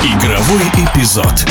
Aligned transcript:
Игровой 0.00 0.62
эпизод. 0.76 1.44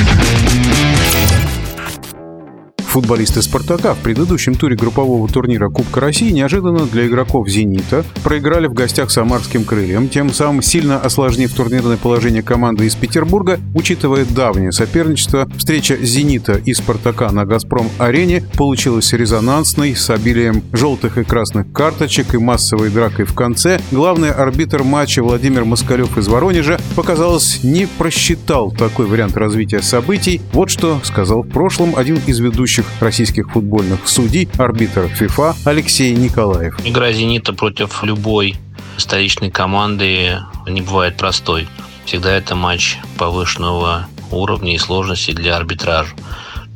Футболисты 2.97 3.43
«Спартака» 3.43 3.93
в 3.93 3.99
предыдущем 3.99 4.55
туре 4.55 4.75
группового 4.75 5.27
турнира 5.27 5.69
Кубка 5.69 5.99
России 5.99 6.31
неожиданно 6.31 6.87
для 6.87 7.05
игроков 7.05 7.47
«Зенита» 7.47 8.03
проиграли 8.23 8.65
в 8.65 8.73
гостях 8.73 9.11
самарским 9.11 9.65
крыльям, 9.65 10.09
тем 10.09 10.33
самым 10.33 10.63
сильно 10.63 10.99
осложнив 10.99 11.53
турнирное 11.53 11.97
положение 11.97 12.41
команды 12.41 12.87
из 12.87 12.95
Петербурга, 12.95 13.59
учитывая 13.75 14.25
давнее 14.25 14.71
соперничество. 14.71 15.47
Встреча 15.59 15.95
«Зенита» 15.95 16.53
и 16.53 16.73
«Спартака» 16.73 17.31
на 17.31 17.45
«Газпром-арене» 17.45 18.45
получилась 18.57 19.13
резонансной, 19.13 19.95
с 19.95 20.09
обилием 20.09 20.63
желтых 20.73 21.19
и 21.19 21.23
красных 21.23 21.71
карточек 21.71 22.33
и 22.33 22.39
массовой 22.39 22.89
дракой 22.89 23.25
в 23.25 23.35
конце. 23.35 23.79
Главный 23.91 24.31
арбитр 24.31 24.81
матча 24.81 25.21
Владимир 25.21 25.65
Москалев 25.65 26.17
из 26.17 26.27
Воронежа, 26.27 26.79
показалось, 26.95 27.63
не 27.63 27.85
просчитал 27.85 28.71
такой 28.71 29.05
вариант 29.05 29.37
развития 29.37 29.83
событий. 29.83 30.41
Вот 30.51 30.71
что 30.71 30.99
сказал 31.03 31.43
в 31.43 31.49
прошлом 31.49 31.95
один 31.95 32.19
из 32.25 32.39
ведущих 32.39 32.86
российских 32.99 33.51
футбольных 33.51 34.07
судей, 34.07 34.47
арбитр 34.57 35.07
ФИФА 35.07 35.55
Алексей 35.65 36.13
Николаев. 36.15 36.75
Игра 36.85 37.11
«Зенита» 37.11 37.53
против 37.53 38.03
любой 38.03 38.55
столичной 38.97 39.51
команды 39.51 40.39
не 40.67 40.81
бывает 40.81 41.17
простой. 41.17 41.67
Всегда 42.05 42.31
это 42.35 42.55
матч 42.55 42.97
повышенного 43.17 44.07
уровня 44.31 44.75
и 44.75 44.77
сложности 44.77 45.31
для 45.31 45.55
арбитража. 45.55 46.13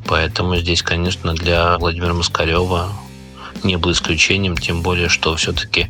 Поэтому 0.06 0.56
здесь, 0.56 0.82
конечно, 0.82 1.34
для 1.34 1.78
Владимира 1.78 2.14
Москалева 2.14 2.92
не 3.62 3.76
было 3.76 3.92
исключением, 3.92 4.56
тем 4.56 4.82
более, 4.82 5.08
что 5.08 5.34
все-таки 5.36 5.88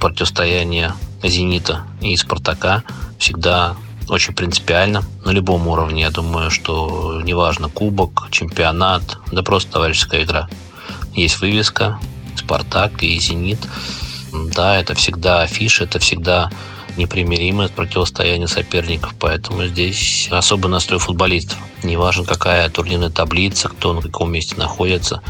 противостояние 0.00 0.92
«Зенита» 1.22 1.84
и 2.00 2.16
«Спартака» 2.16 2.82
всегда 3.18 3.76
очень 4.08 4.34
принципиально 4.34 5.04
на 5.24 5.30
любом 5.30 5.66
уровне. 5.68 6.02
Я 6.02 6.10
думаю, 6.10 6.50
что 6.50 7.20
неважно, 7.24 7.68
кубок, 7.68 8.28
чемпионат, 8.30 9.18
да 9.32 9.42
просто 9.42 9.72
товарищеская 9.72 10.24
игра. 10.24 10.48
Есть 11.14 11.40
вывеска, 11.40 11.98
Спартак 12.36 13.02
и 13.02 13.18
Зенит. 13.18 13.58
Да, 14.54 14.78
это 14.78 14.94
всегда 14.94 15.42
афиша, 15.42 15.84
это 15.84 15.98
всегда 15.98 16.50
непримиримое 16.96 17.68
противостояние 17.68 18.48
соперников, 18.48 19.14
поэтому 19.18 19.64
здесь 19.66 20.28
особый 20.30 20.68
настрой 20.70 20.98
футболистов. 20.98 21.58
Неважно, 21.82 22.24
какая 22.24 22.68
турнирная 22.68 23.10
таблица, 23.10 23.68
кто 23.68 23.94
на 23.94 24.02
каком 24.02 24.32
месте 24.32 24.56
находится. 24.56 25.22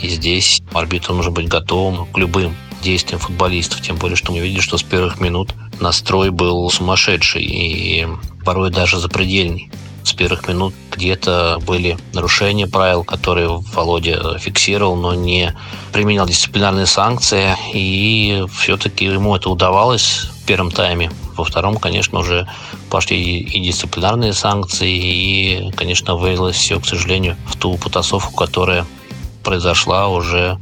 И 0.00 0.08
здесь 0.08 0.62
арбитру 0.72 1.14
нужно 1.14 1.32
быть 1.32 1.48
готовым 1.48 2.06
к 2.06 2.16
любым 2.16 2.56
действиям 2.82 3.20
футболистов. 3.20 3.80
Тем 3.82 3.96
более, 3.96 4.16
что 4.16 4.32
мы 4.32 4.40
видели, 4.40 4.60
что 4.60 4.78
с 4.78 4.82
первых 4.82 5.20
минут 5.20 5.54
настрой 5.80 6.30
был 6.30 6.70
сумасшедший 6.70 7.42
и 7.42 8.06
порой 8.44 8.70
даже 8.70 8.98
запредельный. 8.98 9.70
С 10.04 10.14
первых 10.14 10.48
минут 10.48 10.72
где-то 10.90 11.58
были 11.66 11.98
нарушения 12.14 12.66
правил, 12.66 13.04
которые 13.04 13.48
Володя 13.74 14.38
фиксировал, 14.38 14.96
но 14.96 15.12
не 15.12 15.54
применял 15.92 16.26
дисциплинарные 16.26 16.86
санкции. 16.86 17.54
И 17.74 18.44
все-таки 18.54 19.04
ему 19.04 19.36
это 19.36 19.50
удавалось 19.50 20.30
в 20.42 20.46
первом 20.46 20.70
тайме. 20.70 21.10
Во 21.36 21.44
втором, 21.44 21.76
конечно, 21.76 22.20
уже 22.20 22.48
пошли 22.88 23.38
и 23.40 23.60
дисциплинарные 23.60 24.32
санкции, 24.32 24.90
и, 24.90 25.70
конечно, 25.72 26.16
вылилось 26.16 26.56
все, 26.56 26.80
к 26.80 26.86
сожалению, 26.86 27.36
в 27.46 27.56
ту 27.56 27.76
потасовку, 27.76 28.34
которая 28.34 28.86
произошла 29.44 30.08
уже 30.08 30.58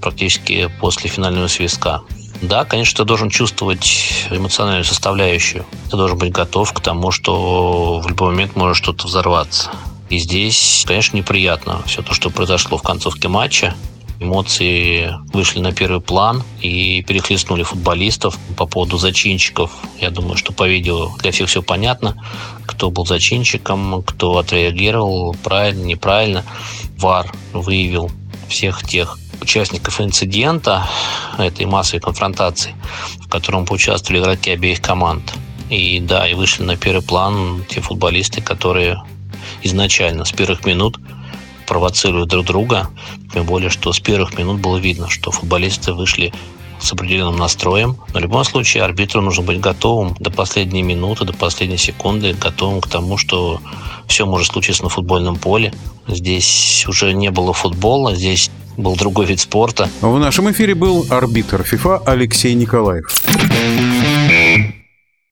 практически 0.00 0.70
после 0.80 1.10
финального 1.10 1.48
свистка. 1.48 2.02
Да, 2.42 2.64
конечно, 2.64 2.96
ты 2.96 3.04
должен 3.04 3.28
чувствовать 3.28 4.26
эмоциональную 4.30 4.84
составляющую. 4.84 5.66
Ты 5.90 5.96
должен 5.96 6.16
быть 6.16 6.32
готов 6.32 6.72
к 6.72 6.80
тому, 6.80 7.10
что 7.10 8.00
в 8.00 8.08
любой 8.08 8.30
момент 8.30 8.56
может 8.56 8.76
что-то 8.76 9.06
взорваться. 9.06 9.70
И 10.08 10.18
здесь, 10.18 10.84
конечно, 10.86 11.16
неприятно 11.16 11.82
все 11.86 12.02
то, 12.02 12.14
что 12.14 12.30
произошло 12.30 12.78
в 12.78 12.82
концовке 12.82 13.28
матча. 13.28 13.74
Эмоции 14.18 15.14
вышли 15.32 15.60
на 15.60 15.72
первый 15.72 16.00
план 16.00 16.42
и 16.60 17.02
перехлестнули 17.02 17.62
футболистов 17.62 18.38
по 18.56 18.66
поводу 18.66 18.98
зачинщиков. 18.98 19.70
Я 19.98 20.10
думаю, 20.10 20.36
что 20.36 20.52
по 20.52 20.68
видео 20.68 21.10
для 21.18 21.32
всех 21.32 21.48
все 21.48 21.62
понятно, 21.62 22.16
кто 22.66 22.90
был 22.90 23.06
зачинщиком, 23.06 24.02
кто 24.02 24.36
отреагировал 24.36 25.34
правильно, 25.42 25.84
неправильно. 25.84 26.44
ВАР 26.98 27.32
выявил 27.54 28.10
всех 28.48 28.86
тех 28.86 29.18
участников 29.40 30.00
инцидента, 30.00 30.88
этой 31.38 31.66
массовой 31.66 32.00
конфронтации, 32.00 32.74
в 33.20 33.28
котором 33.28 33.66
поучаствовали 33.66 34.22
игроки 34.22 34.50
обеих 34.50 34.80
команд. 34.80 35.32
И 35.68 36.00
да, 36.00 36.28
и 36.28 36.34
вышли 36.34 36.64
на 36.64 36.76
первый 36.76 37.02
план 37.02 37.64
те 37.68 37.80
футболисты, 37.80 38.40
которые 38.40 39.02
изначально 39.62 40.24
с 40.24 40.32
первых 40.32 40.64
минут 40.64 40.98
провоцируют 41.66 42.28
друг 42.28 42.46
друга. 42.46 42.90
Тем 43.32 43.44
более, 43.46 43.70
что 43.70 43.92
с 43.92 44.00
первых 44.00 44.36
минут 44.36 44.60
было 44.60 44.78
видно, 44.78 45.08
что 45.08 45.30
футболисты 45.30 45.92
вышли 45.92 46.32
с 46.80 46.92
определенным 46.92 47.36
настроем. 47.36 47.96
Но 48.12 48.18
в 48.18 48.22
любом 48.22 48.44
случае 48.44 48.82
арбитру 48.82 49.20
нужно 49.20 49.42
быть 49.42 49.60
готовым 49.60 50.16
до 50.18 50.30
последней 50.30 50.82
минуты, 50.82 51.24
до 51.24 51.32
последней 51.32 51.78
секунды, 51.78 52.34
готовым 52.34 52.80
к 52.80 52.88
тому, 52.88 53.16
что 53.16 53.60
все 54.06 54.26
может 54.26 54.48
случиться 54.48 54.82
на 54.82 54.88
футбольном 54.88 55.36
поле. 55.36 55.72
Здесь 56.08 56.84
уже 56.88 57.12
не 57.12 57.30
было 57.30 57.52
футбола, 57.52 58.14
здесь 58.14 58.50
был 58.76 58.96
другой 58.96 59.26
вид 59.26 59.40
спорта. 59.40 59.88
В 60.00 60.18
нашем 60.18 60.50
эфире 60.50 60.74
был 60.74 61.06
арбитр 61.10 61.62
ФИФА 61.62 61.98
Алексей 61.98 62.54
Николаев. 62.54 63.22